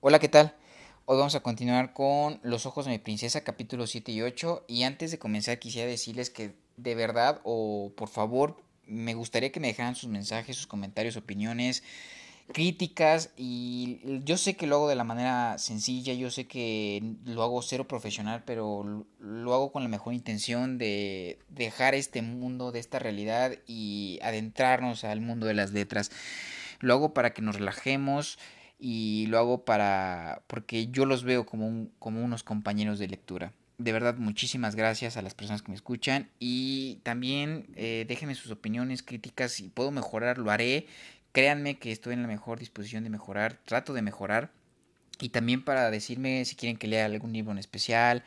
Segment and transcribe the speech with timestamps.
[0.00, 0.54] Hola, ¿qué tal?
[1.06, 4.66] Hoy vamos a continuar con Los ojos de mi princesa, capítulos 7 y 8.
[4.68, 9.58] Y antes de comenzar quisiera decirles que de verdad o por favor me gustaría que
[9.58, 11.82] me dejaran sus mensajes, sus comentarios, opiniones,
[12.52, 13.30] críticas.
[13.38, 17.62] Y yo sé que lo hago de la manera sencilla, yo sé que lo hago
[17.62, 22.98] cero profesional, pero lo hago con la mejor intención de dejar este mundo, de esta
[22.98, 26.10] realidad y adentrarnos al mundo de las letras.
[26.80, 28.38] Lo hago para que nos relajemos
[28.78, 33.52] y lo hago para porque yo los veo como, un, como unos compañeros de lectura.
[33.78, 38.50] De verdad, muchísimas gracias a las personas que me escuchan y también eh, déjenme sus
[38.50, 40.86] opiniones, críticas, si puedo mejorar, lo haré.
[41.32, 44.50] Créanme que estoy en la mejor disposición de mejorar, trato de mejorar.
[45.20, 48.22] Y también para decirme si quieren que lea algún libro en especial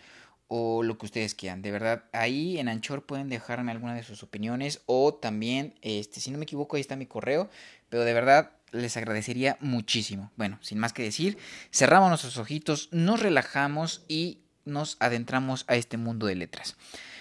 [0.47, 1.61] o lo que ustedes quieran.
[1.61, 6.31] De verdad, ahí en Anchor pueden dejarme alguna de sus opiniones o también, este, si
[6.31, 7.49] no me equivoco, ahí está mi correo.
[7.89, 10.31] Pero de verdad, les agradecería muchísimo.
[10.35, 11.37] Bueno, sin más que decir,
[11.71, 16.75] cerramos nuestros ojitos, nos relajamos y nos adentramos a este mundo de letras.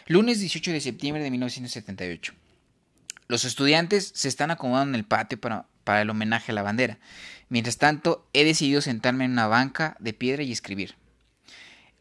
[0.07, 2.35] Lunes 18 de septiembre de 1978.
[3.27, 6.99] Los estudiantes se están acomodando en el patio para, para el homenaje a la bandera.
[7.49, 10.95] Mientras tanto, he decidido sentarme en una banca de piedra y escribir.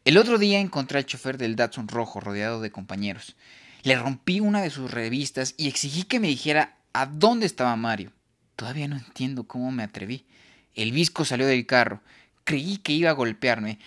[0.04, 3.36] El otro día encontré al chofer del Datsun rojo rodeado de compañeros.
[3.82, 8.12] Le rompí una de sus revistas y exigí que me dijera a dónde estaba Mario.
[8.58, 10.26] Todavía no entiendo cómo me atreví.
[10.74, 12.02] El visco salió del carro.
[12.42, 13.78] Creí que iba a golpearme,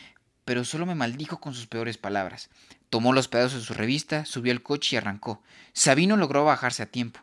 [0.46, 2.50] pero solo me maldijo con sus peores palabras.
[2.90, 5.44] Tomó los pedazos de su revista, subió al coche y arrancó.
[5.74, 7.20] Sabino logró bajarse a tiempo.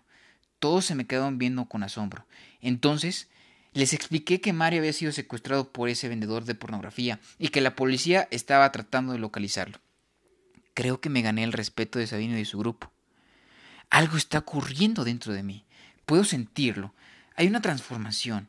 [0.58, 2.26] Todos se me quedaron viendo con asombro.
[2.60, 3.28] Entonces
[3.72, 7.74] les expliqué que Mario había sido secuestrado por ese vendedor de pornografía y que la
[7.74, 9.78] policía estaba tratando de localizarlo.
[10.74, 12.92] Creo que me gané el respeto de Sabino y de su grupo.
[13.88, 15.64] Algo está ocurriendo dentro de mí.
[16.04, 16.92] Puedo sentirlo.
[17.38, 18.48] Hay una transformación.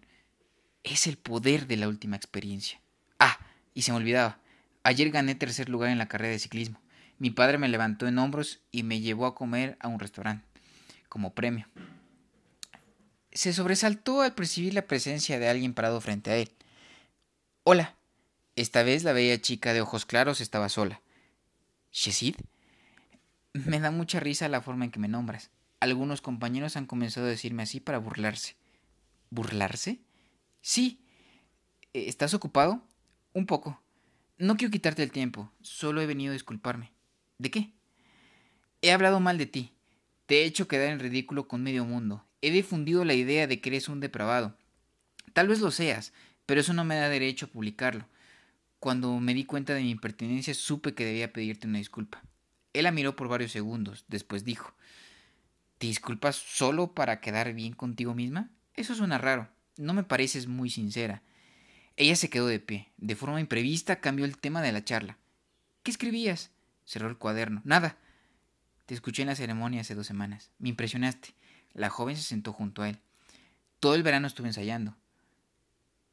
[0.83, 2.81] Es el poder de la última experiencia.
[3.19, 3.37] Ah,
[3.75, 4.39] y se me olvidaba.
[4.81, 6.81] Ayer gané tercer lugar en la carrera de ciclismo.
[7.19, 10.43] Mi padre me levantó en hombros y me llevó a comer a un restaurante,
[11.07, 11.67] como premio.
[13.31, 16.51] Se sobresaltó al percibir la presencia de alguien parado frente a él.
[17.65, 17.95] Hola.
[18.55, 20.99] Esta vez la bella chica de ojos claros estaba sola.
[21.91, 22.37] ¿Shesid?
[23.53, 25.51] Me da mucha risa la forma en que me nombras.
[25.79, 28.58] Algunos compañeros han comenzado a decirme así para burlarse.
[29.29, 29.99] ¿Burlarse?
[30.61, 31.01] Sí.
[31.93, 32.83] ¿Estás ocupado?
[33.33, 33.81] Un poco.
[34.37, 36.91] No quiero quitarte el tiempo, solo he venido a disculparme.
[37.37, 37.73] ¿De qué?
[38.81, 39.73] He hablado mal de ti.
[40.25, 42.25] Te he hecho quedar en ridículo con medio mundo.
[42.41, 44.55] He difundido la idea de que eres un depravado.
[45.33, 46.13] Tal vez lo seas,
[46.45, 48.07] pero eso no me da derecho a publicarlo.
[48.79, 52.23] Cuando me di cuenta de mi impertinencia supe que debía pedirte una disculpa.
[52.73, 54.73] Él la miró por varios segundos, después dijo
[55.79, 58.51] ¿Te disculpas solo para quedar bien contigo misma?
[58.79, 59.49] Eso suena raro.
[59.75, 61.21] No me pareces muy sincera.
[61.97, 62.87] Ella se quedó de pie.
[62.95, 65.17] De forma imprevista cambió el tema de la charla.
[65.83, 66.51] ¿Qué escribías?
[66.85, 67.61] Cerró el cuaderno.
[67.65, 67.97] Nada.
[68.85, 70.51] Te escuché en la ceremonia hace dos semanas.
[70.59, 71.33] Me impresionaste.
[71.73, 72.99] La joven se sentó junto a él.
[73.81, 74.95] Todo el verano estuve ensayando.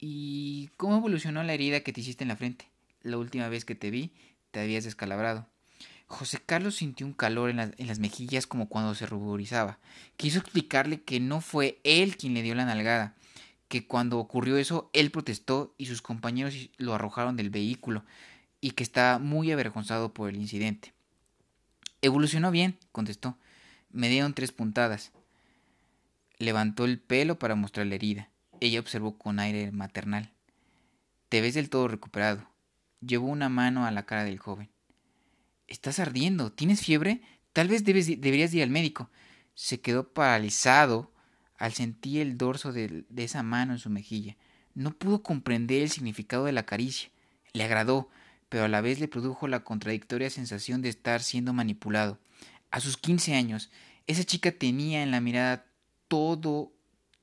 [0.01, 2.69] ¿Y cómo evolucionó la herida que te hiciste en la frente?
[3.01, 4.13] La última vez que te vi,
[4.51, 5.49] te habías descalabrado.
[6.09, 9.79] José Carlos sintió un calor en, las mejillas como cuando se ruborizaba.
[10.17, 13.17] Quiso explicarle que no fue él quien le dio la nalgada,
[13.69, 18.05] que cuando ocurrió eso él protestó y sus compañeros lo arrojaron del vehículo
[18.61, 20.95] y que estaba muy avergonzado por el incidente.
[22.03, 23.37] Evolucionó bien, contestó.
[23.91, 25.13] Me dieron tres puntadas.
[26.39, 28.31] Levantó el pelo para mostrar la herida.
[28.61, 30.31] Ella observó con aire maternal.
[31.29, 32.49] Te ves del todo recuperado.
[33.01, 34.71] Llevó una mano a la cara del joven.
[35.67, 36.53] Estás ardiendo.
[36.53, 37.21] ¿Tienes fiebre?
[37.53, 39.11] Tal vez debes, deberías ir al médico.
[39.55, 41.13] Se quedó paralizado
[41.57, 44.37] al sentir el dorso de, de esa mano en su mejilla.
[44.75, 47.11] No pudo comprender el significado de la caricia.
[47.53, 48.11] Le agradó,
[48.49, 52.19] pero a la vez le produjo la contradictoria sensación de estar siendo manipulado.
[52.71, 53.71] A sus quince años,
[54.07, 55.67] esa chica tenía en la mirada
[56.09, 56.73] todo,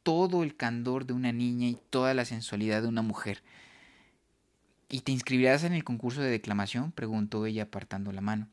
[0.03, 3.43] todo el candor de una niña y toda la sensualidad de una mujer.
[4.93, 6.91] ¿Y te inscribirás en el concurso de declamación?
[6.91, 8.47] preguntó ella apartando la mano.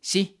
[0.00, 0.36] Sí,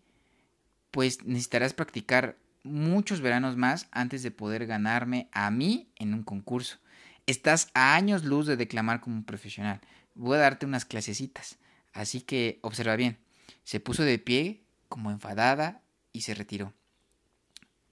[0.90, 6.78] pues necesitarás practicar muchos veranos más antes de poder ganarme a mí en un concurso.
[7.26, 9.80] Estás a años luz de declamar como un profesional.
[10.16, 11.58] Voy a darte unas clasecitas.
[11.92, 13.16] Así que observa bien.
[13.62, 15.80] Se puso de pie, como enfadada,
[16.12, 16.74] y se retiró.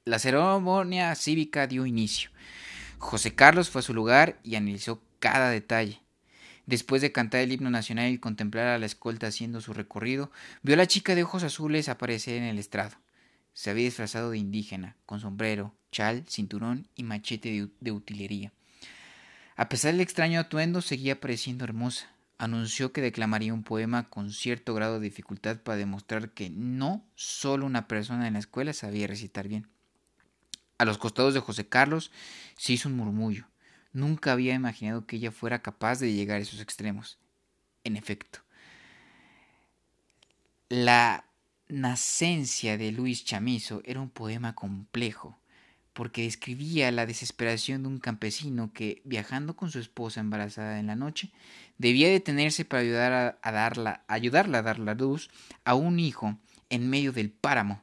[0.04, 2.30] La ceremonia cívica dio inicio.
[2.98, 6.03] José Carlos fue a su lugar y analizó cada detalle.
[6.66, 10.30] Después de cantar el himno nacional y contemplar a la escolta haciendo su recorrido,
[10.62, 12.96] vio a la chica de ojos azules aparecer en el estrado.
[13.52, 18.52] Se había disfrazado de indígena, con sombrero, chal, cinturón y machete de, utilería.
[19.56, 22.10] A pesar del extraño atuendo, seguía pareciendo hermosa.
[22.38, 27.64] Anunció que declamaría un poema con cierto grado de dificultad para demostrar que no solo
[27.64, 29.68] una persona en la escuela sabía recitar bien.
[30.78, 32.10] A los costados de José Carlos
[32.56, 33.46] se hizo un murmullo.
[33.94, 37.16] Nunca había imaginado que ella fuera capaz de llegar a esos extremos.
[37.84, 38.40] En efecto,
[40.68, 41.24] la
[41.68, 45.38] nacencia de Luis Chamizo era un poema complejo,
[45.92, 50.96] porque describía la desesperación de un campesino que, viajando con su esposa embarazada en la
[50.96, 51.30] noche,
[51.78, 55.30] debía detenerse para ayudar a, darla, ayudarla a dar la luz
[55.64, 56.36] a un hijo
[56.68, 57.80] en medio del páramo.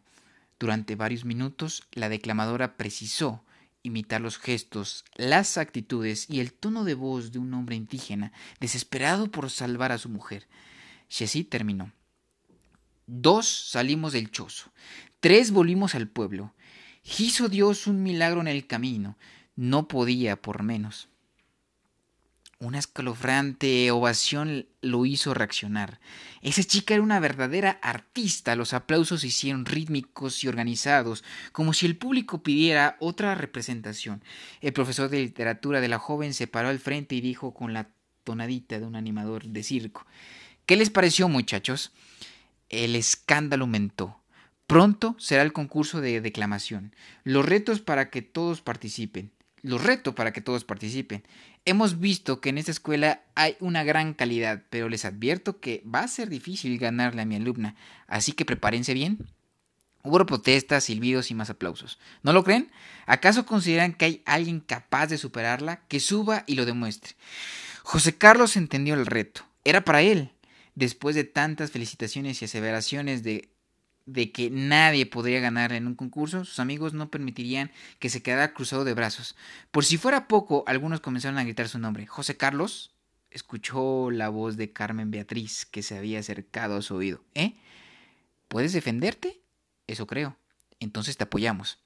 [0.59, 3.45] Durante varios minutos, la declamadora precisó
[3.83, 9.29] imitar los gestos, las actitudes y el tono de voz de un hombre indígena desesperado
[9.29, 10.47] por salvar a su mujer.
[11.09, 11.91] así terminó.
[13.07, 14.71] Dos salimos del chozo,
[15.19, 16.53] tres volvimos al pueblo.
[17.17, 19.17] Hizo Dios un milagro en el camino,
[19.55, 21.10] no podía por menos.
[22.61, 25.99] Una escalofriante ovación lo hizo reaccionar.
[26.43, 28.55] Esa chica era una verdadera artista.
[28.55, 31.23] Los aplausos se hicieron rítmicos y organizados,
[31.53, 34.23] como si el público pidiera otra representación.
[34.61, 37.89] El profesor de literatura de la joven se paró al frente y dijo con la
[38.23, 40.05] tonadita de un animador de circo
[40.67, 41.91] ¿Qué les pareció, muchachos?
[42.69, 44.21] El escándalo aumentó.
[44.67, 46.95] Pronto será el concurso de declamación.
[47.23, 49.31] Los retos para que todos participen.
[49.63, 51.23] Los reto para que todos participen.
[51.65, 55.99] Hemos visto que en esta escuela hay una gran calidad, pero les advierto que va
[55.99, 57.75] a ser difícil ganarle a mi alumna,
[58.07, 59.19] así que prepárense bien.
[60.03, 61.99] Hubo protestas, silbidos y más aplausos.
[62.23, 62.71] ¿No lo creen?
[63.05, 65.81] ¿Acaso consideran que hay alguien capaz de superarla?
[65.87, 67.13] Que suba y lo demuestre.
[67.83, 69.45] José Carlos entendió el reto.
[69.63, 70.31] Era para él
[70.73, 73.50] después de tantas felicitaciones y aseveraciones de,
[74.05, 78.53] de que nadie podría ganar en un concurso, sus amigos no permitirían que se quedara
[78.53, 79.35] cruzado de brazos.
[79.71, 82.07] Por si fuera poco, algunos comenzaron a gritar su nombre.
[82.07, 82.91] José Carlos
[83.29, 87.23] escuchó la voz de Carmen Beatriz que se había acercado a su oído.
[87.33, 87.55] ¿Eh?
[88.47, 89.39] ¿Puedes defenderte?
[89.87, 90.37] Eso creo.
[90.79, 91.79] Entonces te apoyamos.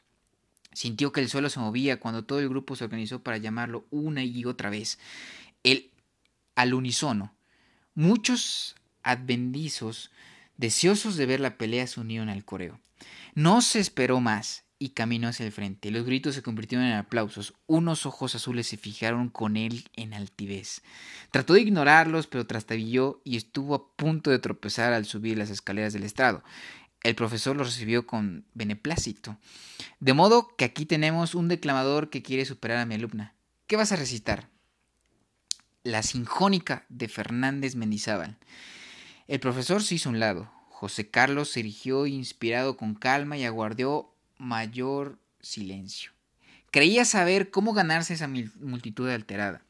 [0.74, 4.24] Sintió que el suelo se movía cuando todo el grupo se organizó para llamarlo una
[4.24, 5.00] y otra vez.
[5.64, 5.92] El
[6.56, 7.36] al unísono
[7.98, 10.12] Muchos advendizos,
[10.58, 12.80] deseosos de ver la pelea, se unieron al coreo.
[13.34, 15.92] No se esperó más y caminó hacia el frente.
[15.92, 17.54] Los gritos se convirtieron en aplausos.
[17.68, 20.82] Unos ojos azules se fijaron con él en altivez.
[21.32, 25.94] Trató de ignorarlos, pero trastabilló y estuvo a punto de tropezar al subir las escaleras
[25.94, 26.44] del estrado.
[27.04, 29.38] El profesor lo recibió con beneplácito.
[30.00, 33.36] De modo que aquí tenemos un declamador que quiere superar a mi alumna.
[33.68, 34.50] ¿Qué vas a recitar?
[35.86, 38.38] la Sinjónica de Fernández Mendizábal.
[39.28, 40.52] El profesor se hizo a un lado.
[40.70, 46.12] José Carlos se erigió inspirado con calma y aguardó mayor silencio.
[46.70, 49.62] Creía saber cómo ganarse esa multitud alterada.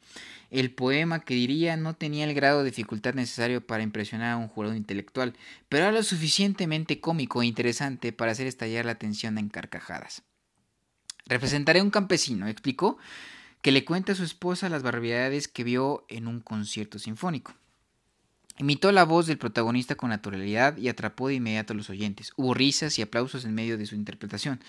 [0.50, 4.48] El poema que diría no tenía el grado de dificultad necesario para impresionar a un
[4.48, 5.34] jurado intelectual,
[5.68, 10.22] pero era lo suficientemente cómico e interesante para hacer estallar la atención en carcajadas.
[11.26, 12.98] Representaré a un campesino, explicó,
[13.62, 17.54] que le cuenta a su esposa las barbaridades que vio en un concierto sinfónico.
[18.58, 22.32] Imitó la voz del protagonista con naturalidad y atrapó de inmediato a los oyentes.
[22.36, 24.60] Hubo risas y aplausos en medio de su interpretación.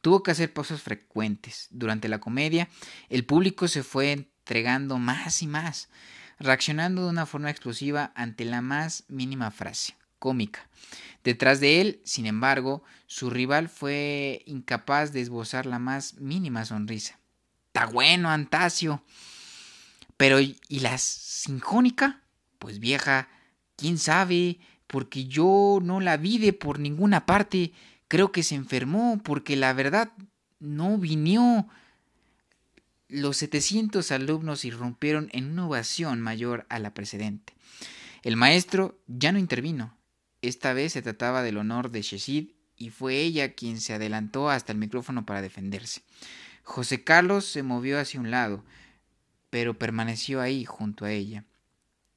[0.00, 1.68] Tuvo que hacer pausas frecuentes.
[1.70, 2.68] Durante la comedia,
[3.10, 5.90] el público se fue entregando más y más,
[6.38, 10.66] reaccionando de una forma explosiva ante la más mínima frase cómica.
[11.22, 17.18] Detrás de él, sin embargo, su rival fue incapaz de esbozar la más mínima sonrisa.
[17.66, 19.04] Está bueno, Antasio.
[20.16, 22.23] Pero, ¿y la sinjónica?
[22.64, 23.28] Pues vieja,
[23.76, 27.74] quién sabe, porque yo no la vi de por ninguna parte.
[28.08, 30.12] Creo que se enfermó, porque la verdad
[30.60, 31.68] no vinió.
[33.06, 37.52] Los setecientos alumnos irrumpieron en una ovación mayor a la precedente.
[38.22, 39.94] El maestro ya no intervino.
[40.40, 44.72] Esta vez se trataba del honor de Sheshid y fue ella quien se adelantó hasta
[44.72, 46.00] el micrófono para defenderse.
[46.62, 48.64] José Carlos se movió hacia un lado,
[49.50, 51.44] pero permaneció ahí junto a ella.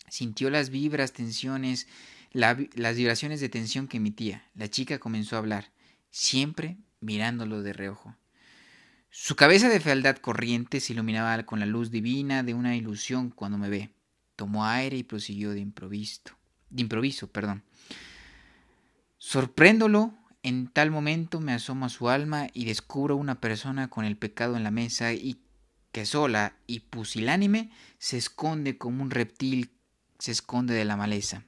[0.07, 1.87] Sintió las vibras, tensiones,
[2.31, 4.49] las vibraciones de tensión que emitía.
[4.55, 5.71] La chica comenzó a hablar,
[6.09, 8.15] siempre mirándolo de reojo.
[9.09, 13.57] Su cabeza de fealdad corriente se iluminaba con la luz divina de una ilusión cuando
[13.57, 13.89] me ve.
[14.35, 16.21] Tomó aire y prosiguió de improviso.
[16.69, 17.63] De improviso, perdón.
[19.17, 24.17] Sorpréndolo en tal momento me asomo a su alma y descubro una persona con el
[24.17, 25.41] pecado en la mesa y
[25.91, 29.71] que sola y pusilánime se esconde como un reptil
[30.19, 31.43] se esconde de la maleza.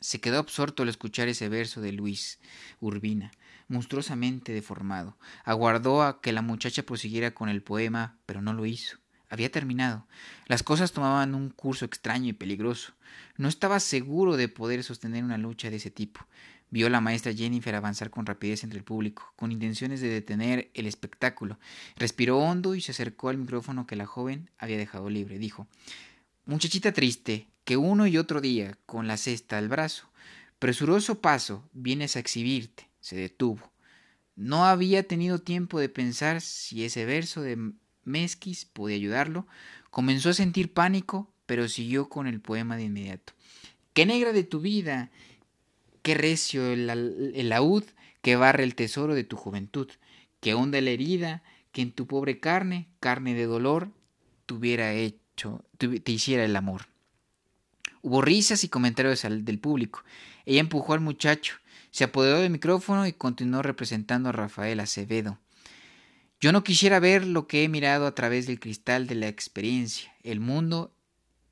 [0.00, 2.38] Se quedó absorto al escuchar ese verso de Luis
[2.80, 3.32] Urbina,
[3.66, 5.16] monstruosamente deformado.
[5.44, 8.98] Aguardó a que la muchacha prosiguiera con el poema, pero no lo hizo.
[9.30, 10.06] había terminado.
[10.46, 12.94] Las cosas tomaban un curso extraño y peligroso.
[13.36, 16.26] No estaba seguro de poder sostener una lucha de ese tipo.
[16.70, 20.70] Vio a la maestra Jennifer avanzar con rapidez entre el público, con intenciones de detener
[20.74, 21.58] el espectáculo.
[21.96, 25.38] Respiró hondo y se acercó al micrófono que la joven había dejado libre.
[25.38, 25.66] Dijo
[26.44, 30.08] Muchachita triste, que uno y otro día, con la cesta al brazo,
[30.58, 32.88] presuroso paso, vienes a exhibirte.
[32.98, 33.70] Se detuvo.
[34.36, 37.72] No había tenido tiempo de pensar si ese verso de
[38.04, 39.46] Mesquis podía ayudarlo.
[39.90, 43.34] Comenzó a sentir pánico, pero siguió con el poema de inmediato.
[43.92, 45.10] Qué negra de tu vida,
[46.00, 47.84] qué recio el, el laúd
[48.22, 49.90] que barre el tesoro de tu juventud,
[50.40, 53.90] qué honda la herida que en tu pobre carne, carne de dolor,
[54.46, 56.86] tuviera hecho, te hiciera el amor.
[58.02, 60.04] Hubo risas y comentarios del público.
[60.46, 61.56] Ella empujó al muchacho,
[61.90, 65.38] se apoderó del micrófono y continuó representando a Rafael Acevedo.
[66.40, 70.12] Yo no quisiera ver lo que he mirado a través del cristal de la experiencia.
[70.22, 70.94] El mundo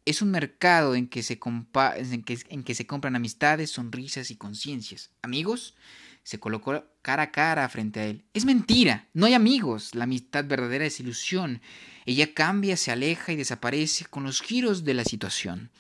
[0.04, 4.36] es un mercado en que se, en que, en que se compran amistades, sonrisas y
[4.36, 5.10] conciencias.
[5.22, 5.74] ¿Amigos?
[6.22, 8.24] Se colocó cara a cara frente a él.
[8.32, 9.94] Es mentira, no hay amigos.
[9.94, 11.60] La amistad verdadera es ilusión.
[12.04, 15.70] Ella cambia, se aleja y desaparece con los giros de la situación.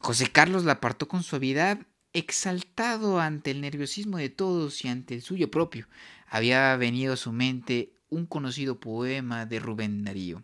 [0.00, 1.78] José Carlos la apartó con suavidad,
[2.14, 5.88] exaltado ante el nerviosismo de todos y ante el suyo propio.
[6.26, 10.42] Había venido a su mente un conocido poema de Rubén Darío.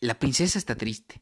[0.00, 1.20] La princesa está triste.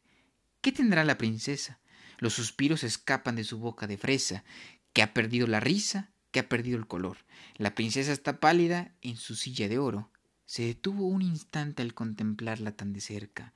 [0.60, 1.80] ¿Qué tendrá la princesa?
[2.18, 4.44] Los suspiros escapan de su boca de fresa,
[4.92, 7.18] que ha perdido la risa, que ha perdido el color.
[7.56, 10.12] La princesa está pálida en su silla de oro.
[10.46, 13.52] Se detuvo un instante al contemplarla tan de cerca.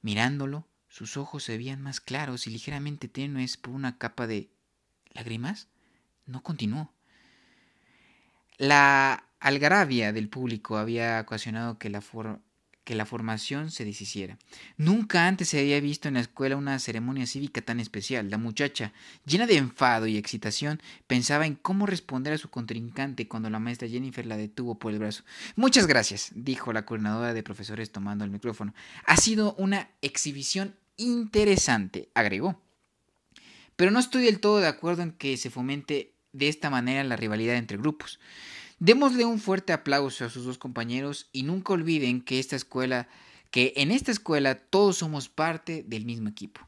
[0.00, 4.50] Mirándolo, sus ojos se veían más claros y ligeramente tenues por una capa de
[5.12, 5.68] lágrimas.
[6.26, 6.92] No continuó.
[8.58, 12.02] La algarabia del público había ocasionado que la,
[12.84, 14.38] que la formación se deshiciera.
[14.76, 18.30] Nunca antes se había visto en la escuela una ceremonia cívica tan especial.
[18.30, 18.92] La muchacha,
[19.24, 23.88] llena de enfado y excitación, pensaba en cómo responder a su contrincante cuando la maestra
[23.88, 25.24] Jennifer la detuvo por el brazo.
[25.56, 28.74] Muchas gracias, dijo la coordinadora de profesores tomando el micrófono.
[29.06, 32.60] Ha sido una exhibición interesante, agregó.
[33.76, 37.16] Pero no estoy del todo de acuerdo en que se fomente de esta manera la
[37.16, 38.20] rivalidad entre grupos.
[38.80, 43.08] Démosle un fuerte aplauso a sus dos compañeros y nunca olviden que esta escuela,
[43.50, 46.62] que en esta escuela todos somos parte del mismo equipo.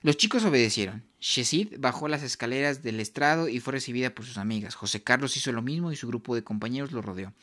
[0.00, 1.04] Los chicos obedecieron.
[1.20, 4.74] Shesid bajó las escaleras del estrado y fue recibida por sus amigas.
[4.74, 7.34] José Carlos hizo lo mismo y su grupo de compañeros lo rodeó.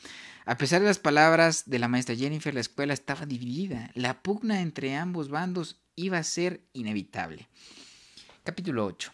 [0.44, 3.92] A pesar de las palabras de la maestra Jennifer, la escuela estaba dividida.
[3.94, 7.48] La pugna entre ambos bandos iba a ser inevitable.
[8.42, 9.12] Capítulo 8.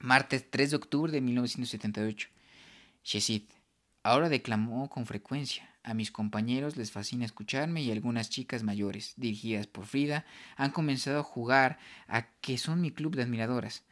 [0.00, 2.28] Martes 3 de octubre de 1978.
[3.04, 3.55] Shesid.
[4.06, 5.68] Ahora declamó con frecuencia.
[5.82, 11.18] A mis compañeros les fascina escucharme y algunas chicas mayores, dirigidas por Frida, han comenzado
[11.18, 13.82] a jugar a que son mi club de admiradoras.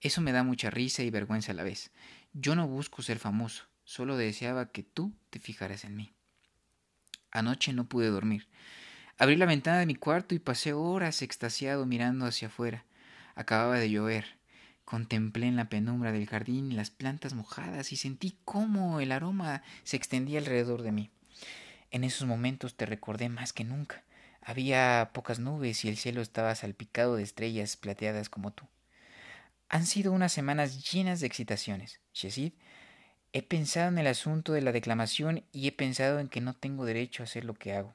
[0.00, 1.92] Eso me da mucha risa y vergüenza a la vez.
[2.32, 6.12] Yo no busco ser famoso, solo deseaba que tú te fijaras en mí.
[7.30, 8.48] Anoche no pude dormir.
[9.18, 12.86] Abrí la ventana de mi cuarto y pasé horas extasiado mirando hacia afuera.
[13.36, 14.39] Acababa de llover.
[14.90, 19.96] Contemplé en la penumbra del jardín las plantas mojadas y sentí cómo el aroma se
[19.96, 21.10] extendía alrededor de mí.
[21.92, 24.02] En esos momentos te recordé más que nunca.
[24.42, 28.64] Había pocas nubes y el cielo estaba salpicado de estrellas plateadas como tú.
[29.68, 32.00] Han sido unas semanas llenas de excitaciones.
[32.12, 32.54] Shesid,
[33.32, 36.84] he pensado en el asunto de la declamación y he pensado en que no tengo
[36.84, 37.94] derecho a hacer lo que hago.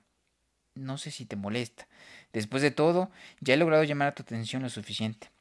[0.76, 1.90] No sé si te molesta.
[2.32, 3.12] Después de todo,
[3.42, 5.35] ya he logrado llamar a tu atención lo suficiente.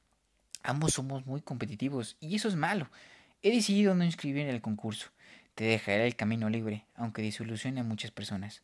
[0.66, 2.88] Ambos somos muy competitivos y eso es malo.
[3.42, 5.10] He decidido no inscribirme en el concurso.
[5.54, 8.62] Te dejaré el camino libre, aunque desilusione a muchas personas.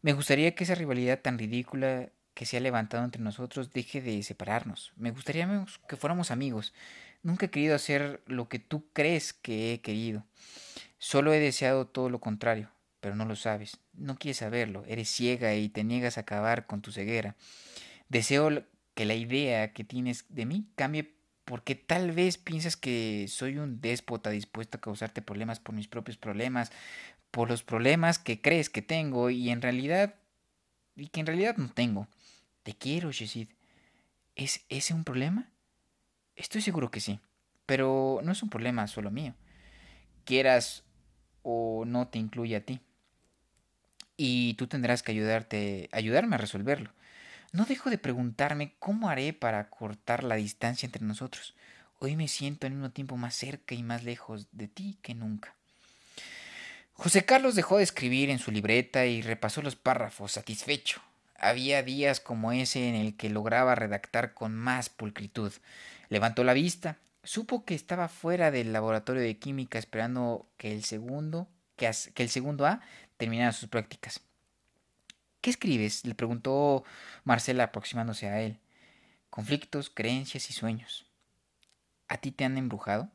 [0.00, 4.22] Me gustaría que esa rivalidad tan ridícula que se ha levantado entre nosotros deje de
[4.22, 4.92] separarnos.
[4.96, 6.72] Me gustaría que fuéramos amigos.
[7.22, 10.24] Nunca he querido hacer lo que tú crees que he querido.
[10.96, 13.78] Solo he deseado todo lo contrario, pero no lo sabes.
[13.92, 14.84] No quieres saberlo.
[14.86, 17.36] Eres ciega y te niegas a acabar con tu ceguera.
[18.08, 18.64] Deseo
[18.94, 21.15] que la idea que tienes de mí cambie
[21.46, 26.18] porque tal vez piensas que soy un déspota dispuesto a causarte problemas por mis propios
[26.18, 26.72] problemas,
[27.30, 30.16] por los problemas que crees que tengo y en realidad
[30.96, 32.08] y que en realidad no tengo.
[32.64, 33.48] Te quiero, Shesid.
[34.34, 35.48] ¿Es ese un problema?
[36.34, 37.20] Estoy seguro que sí,
[37.64, 39.34] pero no es un problema solo mío.
[40.24, 40.82] Quieras
[41.42, 42.80] o no te incluye a ti.
[44.16, 46.90] Y tú tendrás que ayudarte, ayudarme a resolverlo.
[47.52, 51.54] No dejo de preguntarme cómo haré para cortar la distancia entre nosotros.
[51.98, 55.54] Hoy me siento al mismo tiempo más cerca y más lejos de ti que nunca.
[56.92, 61.00] José Carlos dejó de escribir en su libreta y repasó los párrafos satisfecho.
[61.38, 65.52] Había días como ese en el que lograba redactar con más pulcritud.
[66.08, 71.48] Levantó la vista, supo que estaba fuera del laboratorio de química esperando que el segundo,
[71.76, 72.80] que, que el segundo A
[73.18, 74.20] terminara sus prácticas.
[75.46, 76.04] ¿Qué escribes?
[76.04, 76.82] le preguntó
[77.22, 78.58] Marcela aproximándose a él.
[79.30, 81.06] Conflictos, creencias y sueños.
[82.08, 83.12] ¿A ti te han embrujado?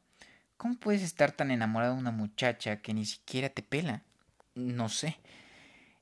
[0.56, 4.04] ¿Cómo puedes estar tan enamorado de una muchacha que ni siquiera te pela?
[4.56, 5.18] No sé.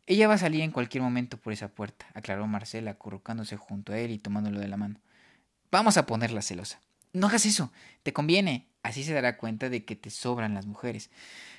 [0.05, 3.97] Ella va a salir en cualquier momento por esa puerta, aclaró Marcela, acurrucándose junto a
[3.97, 5.01] él y tomándolo de la mano.
[5.71, 6.79] Vamos a ponerla celosa.
[7.11, 7.71] No hagas eso,
[8.03, 8.67] te conviene.
[8.83, 11.09] Así se dará cuenta de que te sobran las mujeres.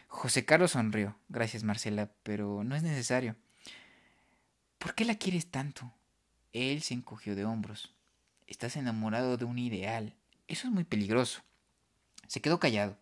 [0.07, 1.17] José Carlos sonrió.
[1.29, 3.35] Gracias, Marcela, pero no es necesario.
[4.81, 5.93] ¿Por qué la quieres tanto?
[6.55, 7.95] Él se encogió de hombros.
[8.47, 10.15] Estás enamorado de un ideal.
[10.49, 11.43] Eso es muy peligroso.
[12.29, 12.97] Se quedó callado.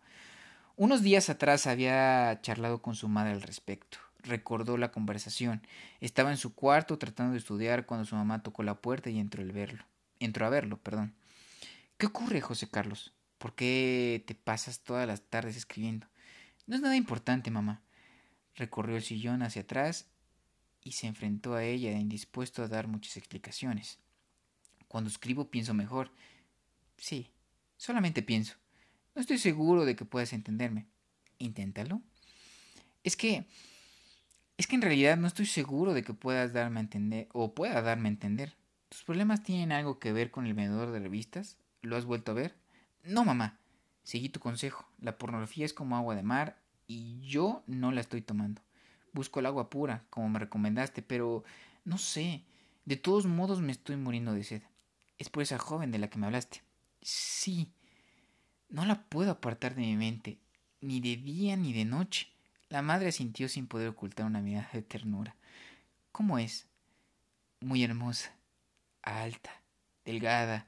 [0.75, 3.97] Unos días atrás había charlado con su madre al respecto.
[4.17, 5.65] Recordó la conversación.
[6.01, 9.41] Estaba en su cuarto tratando de estudiar cuando su mamá tocó la puerta y entró,
[9.41, 9.85] el verlo.
[10.19, 10.79] entró a verlo.
[10.83, 11.15] Perdón.
[11.97, 13.13] ¿Qué ocurre, José Carlos?
[13.37, 16.07] ¿Por qué te pasas todas las tardes escribiendo?
[16.67, 17.81] No es nada importante, mamá.
[18.55, 20.08] Recorrió el sillón hacia atrás
[20.89, 23.99] y se enfrentó a ella indispuesto a dar muchas explicaciones.
[24.87, 26.11] Cuando escribo pienso mejor.
[26.97, 27.29] Sí,
[27.77, 28.55] solamente pienso.
[29.13, 30.87] No estoy seguro de que puedas entenderme.
[31.37, 32.01] Inténtalo.
[33.03, 33.45] Es que...
[34.57, 37.83] Es que en realidad no estoy seguro de que puedas darme a entender o pueda
[37.83, 38.55] darme a entender.
[38.89, 41.57] ¿Tus problemas tienen algo que ver con el vendedor de revistas?
[41.83, 42.55] ¿Lo has vuelto a ver?
[43.03, 43.59] No, mamá.
[44.01, 44.89] Seguí tu consejo.
[44.99, 48.63] La pornografía es como agua de mar y yo no la estoy tomando.
[49.13, 51.43] Busco el agua pura, como me recomendaste, pero
[51.85, 52.43] no sé.
[52.85, 54.61] De todos modos me estoy muriendo de sed.
[55.17, 56.61] Es por esa joven de la que me hablaste.
[57.01, 57.71] Sí.
[58.69, 60.37] No la puedo apartar de mi mente,
[60.81, 62.29] ni de día ni de noche.
[62.69, 65.35] La madre sintió sin poder ocultar una mirada de ternura.
[66.11, 66.67] ¿Cómo es?
[67.61, 68.35] Muy hermosa,
[69.01, 69.51] alta,
[70.05, 70.67] delgada,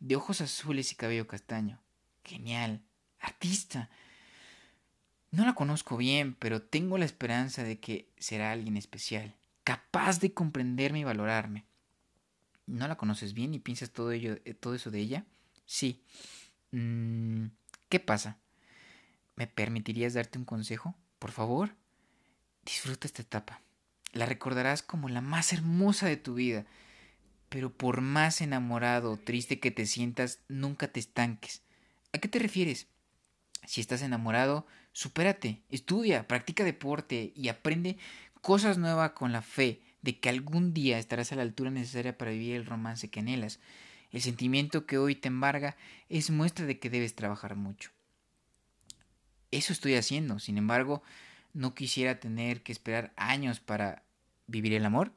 [0.00, 1.78] de ojos azules y cabello castaño.
[2.24, 2.82] Genial,
[3.20, 3.90] artista.
[5.32, 10.34] No la conozco bien, pero tengo la esperanza de que será alguien especial, capaz de
[10.34, 11.64] comprenderme y valorarme.
[12.66, 15.24] ¿No la conoces bien y piensas todo, ello, eh, todo eso de ella?
[15.64, 16.04] Sí.
[16.70, 17.46] Mm,
[17.88, 18.38] ¿Qué pasa?
[19.34, 20.94] ¿Me permitirías darte un consejo?
[21.18, 21.74] Por favor.
[22.66, 23.62] Disfruta esta etapa.
[24.12, 26.66] La recordarás como la más hermosa de tu vida.
[27.48, 31.62] Pero por más enamorado o triste que te sientas, nunca te estanques.
[32.12, 32.86] ¿A qué te refieres?
[33.66, 37.98] Si estás enamorado, supérate, estudia, practica deporte y aprende
[38.40, 42.32] cosas nuevas con la fe de que algún día estarás a la altura necesaria para
[42.32, 43.60] vivir el romance que anhelas.
[44.10, 45.76] El sentimiento que hoy te embarga
[46.08, 47.90] es muestra de que debes trabajar mucho.
[49.50, 51.02] Eso estoy haciendo, sin embargo,
[51.52, 54.02] no quisiera tener que esperar años para
[54.46, 55.12] vivir el amor,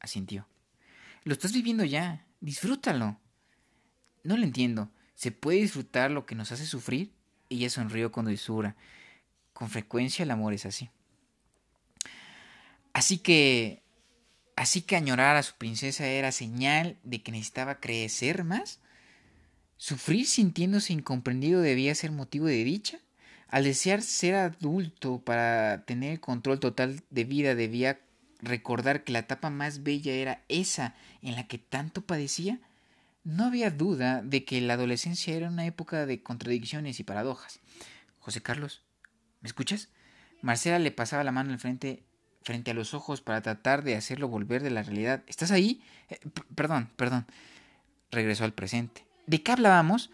[0.00, 0.46] asintió.
[1.24, 3.18] Lo estás viviendo ya, disfrútalo.
[4.22, 4.90] No lo entiendo.
[5.14, 7.12] ¿Se puede disfrutar lo que nos hace sufrir?
[7.50, 8.76] Ella sonrió con dulzura.
[9.58, 10.88] Con frecuencia el amor es así.
[12.92, 13.82] Así que...
[14.54, 18.78] Así que añorar a su princesa era señal de que necesitaba crecer más.
[19.76, 23.00] Sufrir sintiéndose incomprendido debía ser motivo de dicha.
[23.48, 27.98] Al desear ser adulto para tener control total de vida debía
[28.40, 32.60] recordar que la etapa más bella era esa en la que tanto padecía.
[33.24, 37.58] No había duda de que la adolescencia era una época de contradicciones y paradojas.
[38.20, 38.82] José Carlos,
[39.40, 39.88] ¿me escuchas?
[40.42, 42.04] Marcela le pasaba la mano al frente,
[42.42, 45.22] frente a los ojos para tratar de hacerlo volver de la realidad.
[45.26, 45.82] ¿Estás ahí?
[46.08, 46.20] Eh,
[46.54, 47.26] perdón, perdón.
[48.10, 49.04] Regresó al presente.
[49.26, 50.10] ¿De qué hablábamos?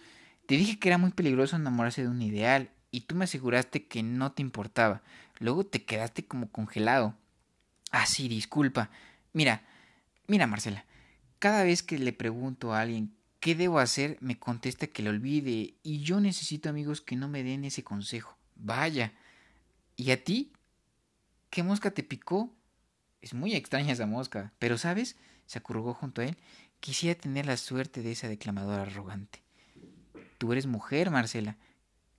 [0.47, 4.03] Te dije que era muy peligroso enamorarse de un ideal y tú me aseguraste que
[4.03, 5.03] no te importaba.
[5.39, 7.15] Luego te quedaste como congelado.
[7.91, 8.91] Ah, sí, disculpa.
[9.33, 9.63] Mira,
[10.27, 10.85] mira, Marcela.
[11.39, 15.75] Cada vez que le pregunto a alguien qué debo hacer, me contesta que lo olvide
[15.83, 18.37] y yo necesito amigos que no me den ese consejo.
[18.55, 19.13] Vaya.
[19.97, 20.53] ¿Y a ti?
[21.51, 22.53] ¿Qué mosca te picó?
[23.21, 25.17] Es muy extraña esa mosca, pero ¿sabes?
[25.47, 26.37] se acurrugó junto a él.
[26.81, 29.43] Quisiera tener la suerte de esa declamadora arrogante.
[30.39, 31.57] Tú eres mujer, Marcela.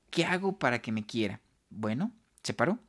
[0.10, 1.42] ¿Qué hago para que me quiera?
[1.70, 2.12] Bueno,
[2.44, 2.80] se paró.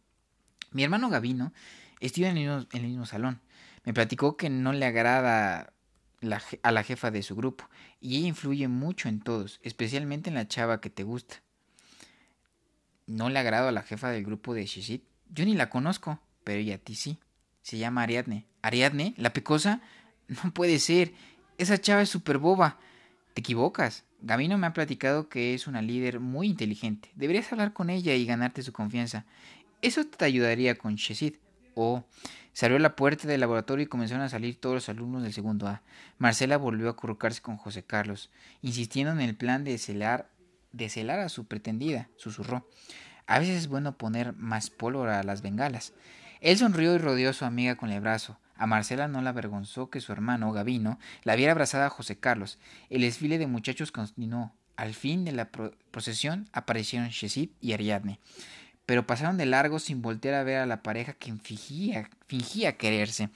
[0.70, 1.52] Mi hermano Gavino
[2.00, 3.40] en en el mismo salón.
[3.84, 5.72] Me platicó que no le agrada
[6.62, 7.68] a la jefa de su grupo,
[8.00, 11.42] y ella influye mucho en todos, especialmente en la chava que te gusta.
[13.06, 15.04] No le agrado a la jefa del grupo de Shishit.
[15.30, 17.18] Yo ni la conozco, pero ella a ti sí.
[17.62, 18.46] Se llama Ariadne.
[18.62, 19.14] ¿Ariadne?
[19.16, 19.80] ¿La pecosa?
[20.42, 21.12] No puede ser.
[21.56, 22.78] Esa chava es súper boba.
[23.32, 24.04] Te equivocas.
[24.20, 27.12] Gavino me ha platicado que es una líder muy inteligente.
[27.14, 29.24] Deberías hablar con ella y ganarte su confianza.
[29.82, 31.34] Eso te ayudaría con Shesid.
[31.74, 32.04] Oh,
[32.52, 35.68] se abrió la puerta del laboratorio y comenzaron a salir todos los alumnos del segundo
[35.68, 35.82] A.
[36.18, 38.30] Marcela volvió a acurrucarse con José Carlos,
[38.62, 40.30] insistiendo en el plan de celar,
[40.76, 42.68] de celar a su pretendida, susurró.
[43.26, 45.92] A veces es bueno poner más pólvora a las bengalas.
[46.40, 48.38] Él sonrió y rodeó a su amiga con el brazo.
[48.54, 52.58] A Marcela no la avergonzó que su hermano, Gavino, la viera abrazada a José Carlos.
[52.88, 54.52] El desfile de muchachos continuó.
[54.76, 58.20] Al fin de la procesión aparecieron Shesid y Ariadne
[58.86, 63.28] pero pasaron de largo sin voltear a ver a la pareja que fingía, fingía quererse.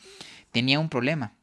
[0.52, 1.34] Tenía un problema.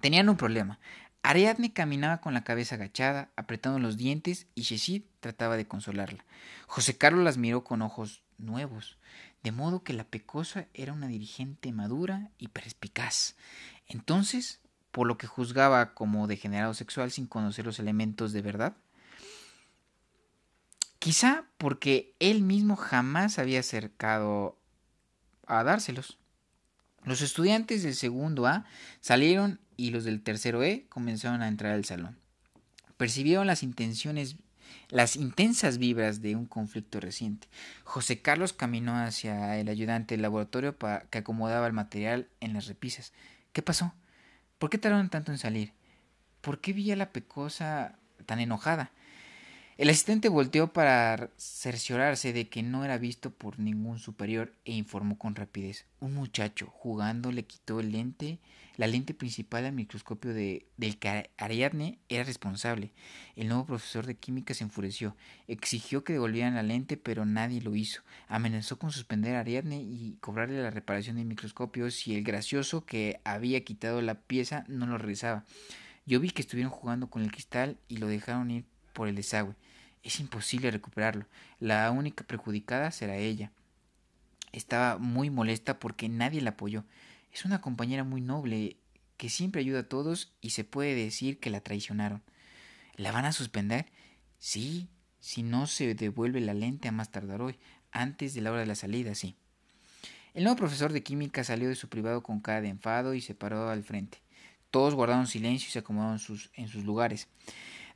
[0.00, 0.78] Tenían un problema.
[1.22, 6.24] Ariadne caminaba con la cabeza agachada, apretando los dientes, y Shesid trataba de consolarla.
[6.66, 8.98] José Carlos las miró con ojos nuevos,
[9.42, 13.36] de modo que la pecosa era una dirigente madura y perspicaz.
[13.86, 18.76] Entonces, por lo que juzgaba como degenerado sexual sin conocer los elementos de verdad,
[21.00, 24.58] Quizá porque él mismo jamás había acercado
[25.46, 26.19] a dárselos.
[27.04, 28.66] Los estudiantes del segundo A
[29.00, 32.18] salieron y los del tercero E comenzaron a entrar al salón.
[32.98, 34.36] Percibieron las intenciones,
[34.90, 37.48] las intensas vibras de un conflicto reciente.
[37.84, 42.66] José Carlos caminó hacia el ayudante del laboratorio para que acomodaba el material en las
[42.66, 43.14] repisas.
[43.52, 43.94] ¿Qué pasó?
[44.58, 45.72] ¿Por qué tardaron tanto en salir?
[46.42, 48.92] ¿Por qué vi a la pecosa tan enojada?
[49.80, 55.16] El asistente volteó para cerciorarse de que no era visto por ningún superior e informó
[55.16, 55.86] con rapidez.
[56.00, 58.40] Un muchacho, jugando, le quitó el lente,
[58.76, 62.92] la lente principal al microscopio de, del que Ariadne era responsable.
[63.36, 65.16] El nuevo profesor de química se enfureció,
[65.48, 68.02] exigió que devolvieran la lente, pero nadie lo hizo.
[68.28, 73.18] Amenazó con suspender a Ariadne y cobrarle la reparación del microscopio si el gracioso que
[73.24, 75.46] había quitado la pieza no lo regresaba.
[76.04, 79.54] Yo vi que estuvieron jugando con el cristal y lo dejaron ir por el desagüe.
[80.02, 81.26] Es imposible recuperarlo.
[81.58, 83.52] La única perjudicada será ella.
[84.52, 86.84] Estaba muy molesta porque nadie la apoyó.
[87.32, 88.76] Es una compañera muy noble
[89.16, 92.22] que siempre ayuda a todos y se puede decir que la traicionaron.
[92.96, 93.86] ¿La van a suspender?
[94.38, 94.88] Sí,
[95.20, 97.58] si no se devuelve la lente a más tardar hoy,
[97.92, 99.36] antes de la hora de la salida, sí.
[100.32, 103.34] El nuevo profesor de química salió de su privado con cara de enfado y se
[103.34, 104.18] paró al frente.
[104.70, 106.20] Todos guardaron silencio y se acomodaron
[106.54, 107.28] en sus lugares.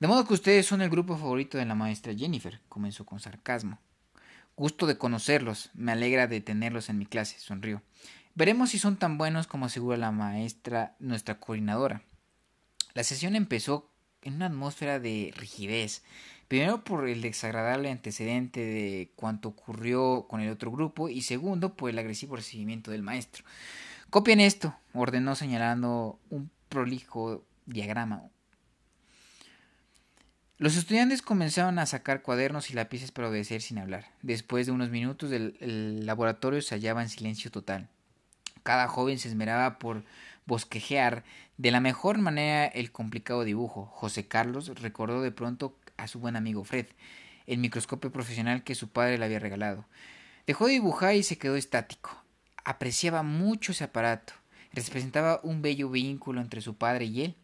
[0.05, 3.79] De modo que ustedes son el grupo favorito de la maestra Jennifer, comenzó con sarcasmo.
[4.55, 7.81] Gusto de conocerlos, me alegra de tenerlos en mi clase, sonrió.
[8.35, 12.03] Veremos si son tan buenos como asegura la maestra, nuestra coordinadora.
[12.93, 13.89] La sesión empezó
[14.21, 16.03] en una atmósfera de rigidez,
[16.49, 21.89] primero por el desagradable antecedente de cuanto ocurrió con el otro grupo y segundo por
[21.89, 23.43] el agresivo recibimiento del maestro.
[24.11, 28.25] Copien esto, ordenó señalando un prolijo diagrama,
[30.65, 34.07] los estudiantes comenzaron a sacar cuadernos y lápices para obedecer sin hablar.
[34.23, 37.91] Después de unos minutos el, laboratorio se hallaba en silencio total.
[38.63, 40.05] Cada joven se esmeraba por
[40.47, 41.23] bosquejear
[41.59, 43.85] de la mejor manera el complicado dibujo.
[43.93, 46.87] José Carlos recordó de pronto a su buen amigo Fred,
[47.47, 49.85] el microscopio profesional que su padre le había regalado.
[50.47, 52.25] Dejó de dibujar y se quedó estático.
[52.65, 54.33] Apreciaba mucho ese aparato.
[54.73, 57.37] Representaba un bello vínculo entre su padre y él.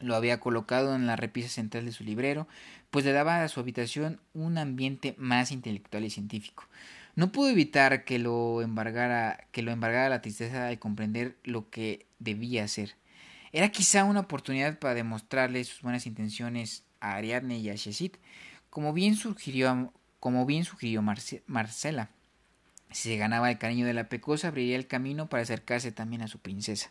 [0.00, 2.48] Lo había colocado en la repisa central de su librero,
[2.90, 6.64] pues le daba a su habitación un ambiente más intelectual y científico.
[7.16, 12.06] No pudo evitar que lo embargara, que lo embargara la tristeza de comprender lo que
[12.18, 12.94] debía hacer.
[13.52, 18.16] Era quizá una oportunidad para demostrarle sus buenas intenciones a Ariadne y a Shesit,
[18.70, 22.10] como bien sugirió, como bien sugirió Marcela.
[22.92, 26.28] Si se ganaba el cariño de la pecosa, abriría el camino para acercarse también a
[26.28, 26.90] su princesa.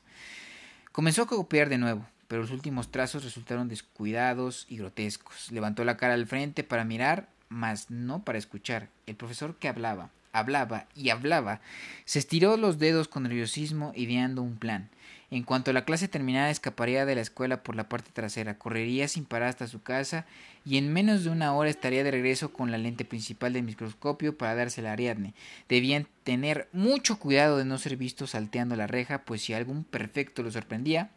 [0.92, 5.52] Comenzó a copiar de nuevo, pero los últimos trazos resultaron descuidados y grotescos.
[5.52, 8.88] Levantó la cara al frente para mirar, mas no para escuchar.
[9.08, 11.60] El profesor que hablaba, hablaba y hablaba,
[12.06, 14.90] se estiró los dedos con nerviosismo ideando un plan.
[15.32, 19.26] En cuanto la clase terminara, escaparía de la escuela por la parte trasera, correría sin
[19.26, 20.28] parar hasta su casa
[20.66, 24.38] y en menos de una hora estaría de regreso con la lente principal del microscopio
[24.38, 25.34] para dársela a Ariadne.
[25.68, 30.44] Debían tener mucho cuidado de no ser vistos salteando la reja, pues si algún perfecto
[30.44, 31.10] lo sorprendía,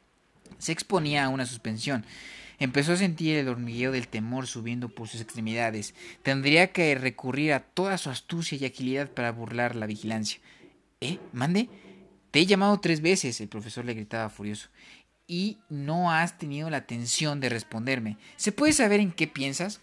[0.59, 2.05] se exponía a una suspensión.
[2.59, 5.95] Empezó a sentir el hormigueo del temor subiendo por sus extremidades.
[6.23, 10.41] Tendría que recurrir a toda su astucia y agilidad para burlar la vigilancia.
[11.01, 11.19] ¿Eh?
[11.33, 11.69] ¿Mande?
[12.31, 14.69] Te he llamado tres veces, el profesor le gritaba furioso.
[15.27, 18.17] Y no has tenido la atención de responderme.
[18.37, 19.81] ¿Se puede saber en qué piensas?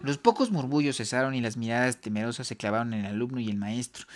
[0.00, 3.56] Los pocos murmullos cesaron y las miradas temerosas se clavaron en el alumno y el
[3.56, 4.06] maestro.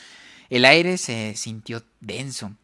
[0.48, 2.56] El aire se sintió denso.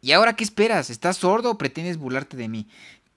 [0.00, 0.90] ¿Y ahora qué esperas?
[0.90, 2.68] ¿Estás sordo o pretendes burlarte de mí?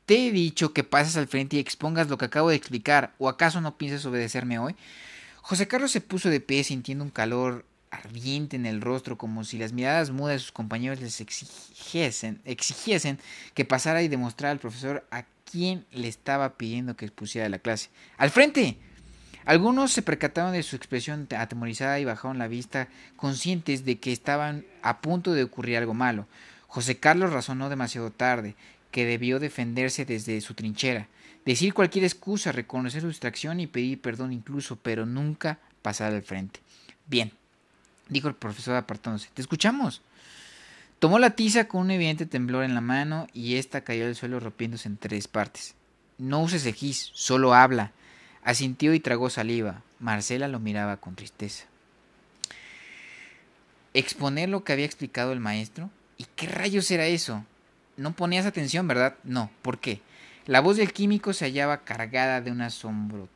[0.06, 3.30] Te he dicho que pases al frente y expongas lo que acabo de explicar, ¿o
[3.30, 4.76] acaso no piensas obedecerme hoy?
[5.42, 9.58] José Carlos se puso de pie sintiendo un calor ardiente en el rostro, como si
[9.58, 12.40] las miradas mudas de sus compañeros les exigiesen,
[13.54, 17.90] que pasara y demostrara al profesor a quién le estaba pidiendo que expusiera la clase.
[18.18, 18.78] ¡Al frente!
[19.44, 24.66] Algunos se percataron de su expresión atemorizada y bajaron la vista, conscientes de que estaban
[24.84, 26.28] a punto de ocurrir algo malo.
[26.72, 28.56] José Carlos razonó demasiado tarde,
[28.92, 31.10] que debió defenderse desde su trinchera,
[31.46, 36.62] decir cualquier excusa, reconocer su distracción y pedir perdón incluso, pero nunca pasar al frente.
[37.08, 37.34] Bien,
[38.08, 39.28] dijo el profesor apartándose.
[39.34, 40.02] Te escuchamos.
[41.00, 44.40] Tomó la tiza con un evidente temblor en la mano y ésta cayó al suelo
[44.40, 45.76] rompiéndose en tres partes.
[46.18, 47.92] No uses gis, solo habla.
[48.44, 49.82] Asintió y tragó saliva.
[50.00, 51.66] Marcela lo miraba con tristeza.
[53.94, 55.90] ¿Exponer lo que había explicado el maestro?
[56.22, 57.44] ¿Y qué rayos era eso?
[57.98, 59.16] No ponías atención, ¿verdad?
[59.24, 59.50] No.
[59.64, 60.02] ¿Por qué?
[60.46, 63.28] La voz del químico se hallaba cargada de un asombro.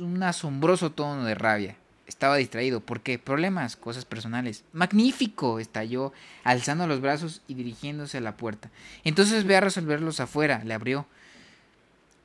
[0.00, 1.76] un asombroso tono de rabia.
[2.08, 2.80] Estaba distraído.
[2.80, 3.16] ¿Por qué?
[3.16, 4.64] Problemas, cosas personales.
[4.72, 5.60] ¡Magnífico!
[5.60, 8.68] estalló, alzando los brazos y dirigiéndose a la puerta.
[9.04, 10.62] Entonces ve a resolverlos afuera.
[10.64, 11.06] Le abrió.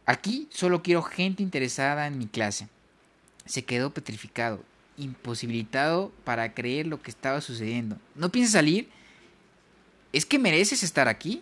[0.08, 2.70] Aquí solo quiero gente interesada en mi clase.
[3.46, 4.64] Se quedó petrificado,
[4.98, 8.00] imposibilitado para creer lo que estaba sucediendo.
[8.16, 8.97] ¿No piensas salir?
[10.14, 11.42] ¿Es que mereces estar aquí?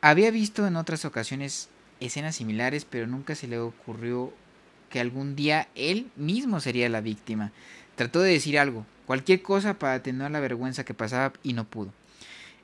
[0.00, 1.68] Había visto en otras ocasiones
[2.00, 4.32] escenas similares, pero nunca se le ocurrió
[4.90, 7.52] que algún día él mismo sería la víctima.
[7.96, 11.92] Trató de decir algo, cualquier cosa para atenuar la vergüenza que pasaba y no pudo.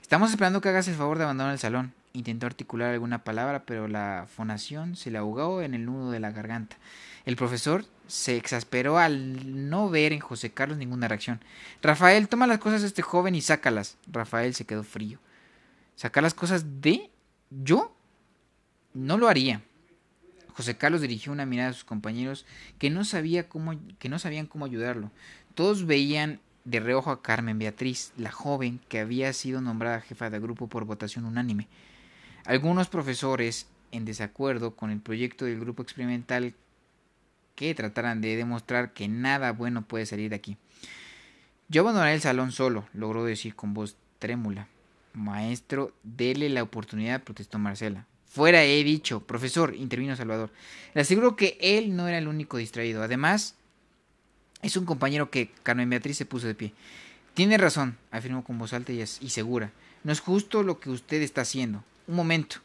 [0.01, 1.93] Estamos esperando que hagas el favor de abandonar el salón.
[2.15, 6.31] Intentó articular alguna palabra, pero la fonación se le ahogó en el nudo de la
[6.31, 6.77] garganta.
[7.25, 11.41] El profesor se exasperó al no ver en José Carlos ninguna reacción.
[11.81, 13.97] Rafael, toma las cosas de este joven y sácalas.
[14.11, 15.19] Rafael se quedó frío.
[15.97, 17.11] ¿Sacar las cosas de
[17.51, 17.95] yo?
[18.93, 19.63] No lo haría.
[20.55, 22.45] José Carlos dirigió una mirada a sus compañeros
[22.79, 25.11] que no, sabía cómo, que no sabían cómo ayudarlo.
[25.55, 30.39] Todos veían de reojo a Carmen Beatriz, la joven que había sido nombrada jefa de
[30.39, 31.69] grupo por votación unánime.
[32.45, 36.55] Algunos profesores, en desacuerdo con el proyecto del grupo experimental,
[37.55, 40.57] que trataran de demostrar que nada bueno puede salir de aquí.
[41.69, 44.69] Yo abandonaré el salón solo, logró decir con voz trémula.
[45.15, 48.07] Maestro, dele la oportunidad, protestó Marcela.
[48.27, 49.21] Fuera, he dicho.
[49.21, 50.51] Profesor, intervino Salvador.
[50.95, 53.03] Le aseguro que él no era el único distraído.
[53.03, 53.57] Además,
[54.63, 56.73] es un compañero que Carmen Beatriz se puso de pie.
[57.35, 59.71] Tiene razón, afirmó con voz alta y segura.
[60.03, 61.85] No es justo lo que usted está haciendo.
[62.09, 62.57] Un momento.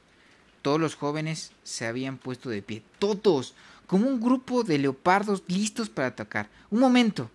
[0.61, 2.81] Todos los jóvenes se habían puesto de pie.
[2.99, 3.53] Todos.
[3.85, 6.49] Como un grupo de leopardos listos para atacar.
[6.69, 7.31] Un momento.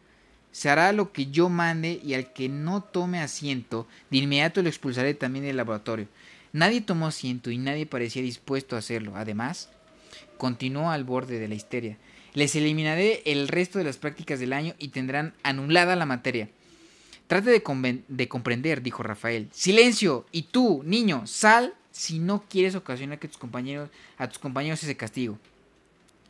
[0.50, 4.68] Se hará lo que yo mande y al que no tome asiento, de inmediato lo
[4.68, 6.08] expulsaré también del laboratorio.
[6.52, 9.16] Nadie tomó asiento y nadie parecía dispuesto a hacerlo.
[9.16, 9.70] Además,
[10.36, 11.96] continuó al borde de la histeria.
[12.34, 16.50] Les eliminaré el resto de las prácticas del año y tendrán anulada la materia.
[17.26, 19.48] Trate de, de comprender, dijo Rafael.
[19.52, 20.26] Silencio.
[20.32, 24.96] Y tú, niño, sal si no quieres ocasionar que tus compañeros, a tus compañeros ese
[24.96, 25.38] castigo.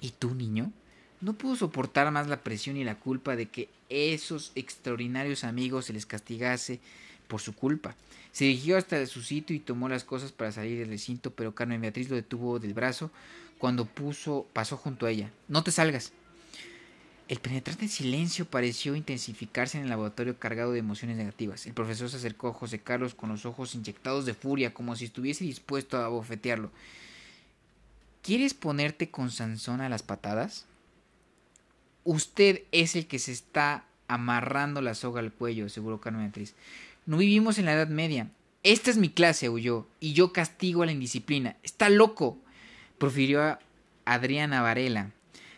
[0.01, 0.73] ¿Y tú, niño?
[1.21, 5.93] No pudo soportar más la presión y la culpa de que esos extraordinarios amigos se
[5.93, 6.81] les castigase
[7.29, 7.95] por su culpa.
[8.33, 11.81] Se dirigió hasta su sitio y tomó las cosas para salir del recinto, pero Carmen
[11.81, 13.11] Beatriz lo detuvo del brazo
[13.59, 15.31] cuando puso, pasó junto a ella.
[15.47, 16.13] No te salgas.
[17.29, 21.67] El penetrante silencio pareció intensificarse en el laboratorio cargado de emociones negativas.
[21.67, 25.07] El profesor se acercó a José Carlos con los ojos inyectados de furia, como si
[25.07, 26.71] estuviese dispuesto a bofetearlo.
[28.23, 30.67] ¿Quieres ponerte con Sansón a las patadas?
[32.05, 36.55] Usted es el que se está amarrando la soga al cuello, aseguró Carmen Beatriz.
[37.07, 38.29] No vivimos en la Edad Media.
[38.63, 41.57] Esta es mi clase, huyó, y yo castigo a la indisciplina.
[41.63, 42.39] Está loco,
[42.99, 43.59] profirió
[44.05, 45.11] Adriana Varela.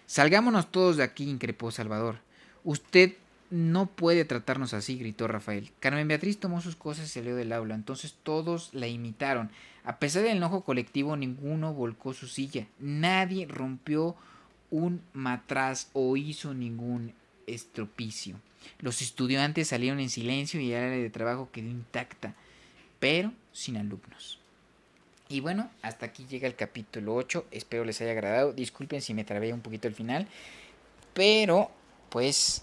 [0.06, 2.18] Salgámonos todos de aquí, increpó Salvador.
[2.62, 3.14] Usted
[3.50, 5.70] no puede tratarnos así, gritó Rafael.
[5.80, 7.74] Carmen Beatriz tomó sus cosas y salió del aula.
[7.74, 9.50] Entonces todos la imitaron.
[9.84, 12.66] A pesar del enojo colectivo, ninguno volcó su silla.
[12.78, 14.16] Nadie rompió
[14.70, 17.12] un matraz o hizo ningún
[17.46, 18.36] estropicio.
[18.80, 22.34] Los estudiantes salieron en silencio y el área de trabajo quedó intacta,
[22.98, 24.40] pero sin alumnos.
[25.28, 27.46] Y bueno, hasta aquí llega el capítulo 8.
[27.50, 28.52] Espero les haya agradado.
[28.52, 30.28] Disculpen si me trabé un poquito el final.
[31.14, 31.70] Pero,
[32.10, 32.62] pues,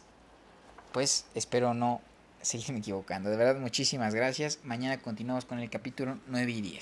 [0.92, 2.02] pues espero no
[2.42, 3.30] seguirme equivocando.
[3.30, 4.60] De verdad, muchísimas gracias.
[4.64, 6.80] Mañana continuamos con el capítulo 9 y 10.